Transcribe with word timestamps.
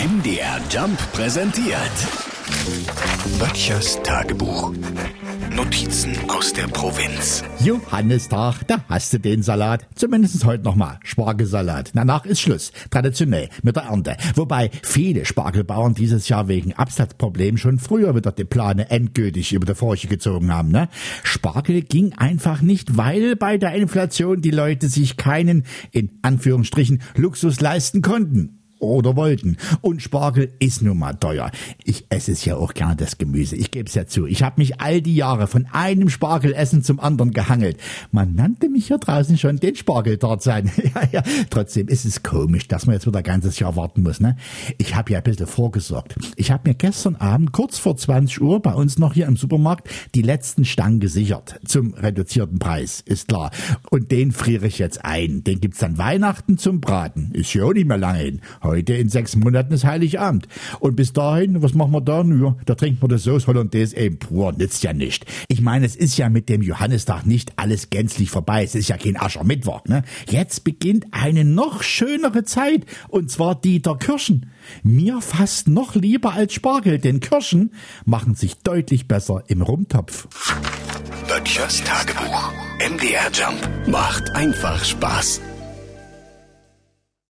MDR 0.00 0.58
Jump 0.70 0.98
präsentiert. 1.12 1.76
Böttchers 3.38 4.02
Tagebuch. 4.02 4.72
Notizen 5.54 6.16
aus 6.28 6.54
der 6.54 6.68
Provinz. 6.68 7.44
Johannistag, 7.62 8.62
da 8.66 8.82
hast 8.88 9.12
du 9.12 9.18
den 9.20 9.42
Salat. 9.42 9.86
Zumindest 9.96 10.42
heute 10.46 10.64
nochmal. 10.64 10.98
Spargelsalat. 11.04 11.90
Danach 11.92 12.24
ist 12.24 12.40
Schluss. 12.40 12.72
Traditionell 12.88 13.50
mit 13.62 13.76
der 13.76 13.82
Ernte. 13.82 14.16
Wobei 14.36 14.70
viele 14.82 15.26
Spargelbauern 15.26 15.92
dieses 15.92 16.30
Jahr 16.30 16.48
wegen 16.48 16.72
Absatzproblemen 16.72 17.58
schon 17.58 17.78
früher 17.78 18.16
wieder 18.16 18.32
die 18.32 18.44
Plane 18.44 18.88
endgültig 18.90 19.52
über 19.52 19.66
die 19.66 19.74
Furche 19.74 20.08
gezogen 20.08 20.50
haben. 20.50 20.70
Ne? 20.70 20.88
Spargel 21.24 21.82
ging 21.82 22.14
einfach 22.14 22.62
nicht, 22.62 22.96
weil 22.96 23.36
bei 23.36 23.58
der 23.58 23.74
Inflation 23.74 24.40
die 24.40 24.50
Leute 24.50 24.88
sich 24.88 25.18
keinen, 25.18 25.64
in 25.90 26.18
Anführungsstrichen, 26.22 27.02
Luxus 27.16 27.60
leisten 27.60 28.00
konnten 28.00 28.59
oder 28.80 29.16
wollten. 29.16 29.56
Und 29.80 30.02
Spargel 30.02 30.52
ist 30.58 30.82
nun 30.82 30.98
mal 30.98 31.14
teuer. 31.14 31.50
Ich 31.84 32.06
esse 32.08 32.32
es 32.32 32.44
ja 32.44 32.56
auch 32.56 32.74
gerne, 32.74 32.96
das 32.96 33.18
Gemüse. 33.18 33.56
Ich 33.56 33.70
gebe 33.70 33.88
es 33.88 33.94
ja 33.94 34.06
zu. 34.06 34.26
Ich 34.26 34.42
habe 34.42 34.60
mich 34.60 34.80
all 34.80 35.00
die 35.00 35.14
Jahre 35.14 35.46
von 35.46 35.66
einem 35.72 36.08
Spargelessen 36.08 36.82
zum 36.82 36.98
anderen 36.98 37.32
gehangelt. 37.32 37.78
Man 38.10 38.34
nannte 38.34 38.68
mich 38.68 38.88
hier 38.88 38.98
draußen 38.98 39.38
schon 39.38 39.58
den 39.58 39.76
Spargeltarzan. 39.76 40.70
ja, 40.94 41.08
ja. 41.12 41.22
Trotzdem 41.50 41.88
ist 41.88 42.04
es 42.04 42.22
komisch, 42.22 42.68
dass 42.68 42.86
man 42.86 42.94
jetzt 42.94 43.06
wieder 43.06 43.18
ein 43.18 43.24
ganzes 43.24 43.58
Jahr 43.58 43.76
warten 43.76 44.02
muss. 44.02 44.20
Ne? 44.20 44.36
Ich 44.78 44.94
habe 44.94 45.12
ja 45.12 45.18
ein 45.18 45.24
bisschen 45.24 45.46
vorgesorgt. 45.46 46.16
Ich 46.36 46.50
habe 46.50 46.68
mir 46.68 46.74
gestern 46.74 47.16
Abend 47.16 47.52
kurz 47.52 47.78
vor 47.78 47.96
20 47.96 48.40
Uhr 48.40 48.60
bei 48.60 48.74
uns 48.74 48.98
noch 48.98 49.14
hier 49.14 49.26
im 49.26 49.36
Supermarkt 49.36 49.88
die 50.14 50.22
letzten 50.22 50.64
Stangen 50.64 51.00
gesichert. 51.00 51.60
Zum 51.64 51.94
reduzierten 51.94 52.58
Preis, 52.58 53.02
ist 53.04 53.28
klar. 53.28 53.50
Und 53.90 54.10
den 54.10 54.32
friere 54.32 54.66
ich 54.66 54.78
jetzt 54.78 55.04
ein. 55.04 55.44
Den 55.44 55.60
gibt's 55.60 55.78
dann 55.78 55.98
Weihnachten 55.98 56.58
zum 56.58 56.80
Braten. 56.80 57.30
Ist 57.32 57.52
ja 57.54 57.64
auch 57.64 57.72
nicht 57.72 57.86
mehr 57.86 57.98
lange 57.98 58.18
hin. 58.18 58.40
Heute 58.70 58.94
in 58.94 59.08
sechs 59.08 59.34
Monaten 59.34 59.74
ist 59.74 59.84
Heiligabend. 59.84 60.46
Und 60.78 60.94
bis 60.94 61.12
dahin, 61.12 61.60
was 61.60 61.74
machen 61.74 61.90
wir 61.90 62.00
da? 62.00 62.22
Ja, 62.22 62.54
da 62.66 62.76
trinkt 62.76 63.02
man 63.02 63.08
das 63.08 63.24
Sauce 63.24 63.48
Hollandaise 63.48 63.96
eben 63.96 64.20
pur, 64.20 64.52
nützt 64.52 64.84
ja 64.84 64.92
nicht. 64.92 65.26
Ich 65.48 65.60
meine, 65.60 65.86
es 65.86 65.96
ist 65.96 66.16
ja 66.16 66.28
mit 66.28 66.48
dem 66.48 66.62
Johannistag 66.62 67.26
nicht 67.26 67.54
alles 67.56 67.90
gänzlich 67.90 68.30
vorbei. 68.30 68.62
Es 68.62 68.76
ist 68.76 68.88
ja 68.88 68.96
kein 68.96 69.20
Aschermittwoch, 69.20 69.86
ne? 69.86 70.04
Jetzt 70.28 70.62
beginnt 70.62 71.06
eine 71.10 71.44
noch 71.44 71.82
schönere 71.82 72.44
Zeit. 72.44 72.86
Und 73.08 73.28
zwar 73.28 73.60
die 73.60 73.82
der 73.82 73.96
Kirschen. 73.96 74.46
Mir 74.84 75.20
fast 75.20 75.66
noch 75.66 75.96
lieber 75.96 76.34
als 76.34 76.54
Spargel, 76.54 76.98
denn 77.00 77.18
Kirschen 77.18 77.72
machen 78.04 78.36
sich 78.36 78.58
deutlich 78.58 79.08
besser 79.08 79.42
im 79.48 79.62
Rumtopf. 79.62 80.28
Böttchers 81.26 81.82
Tagebuch. 81.82 82.52
MDR 82.78 83.32
Jump 83.32 83.68
macht 83.88 84.30
einfach 84.36 84.84
Spaß. 84.84 85.40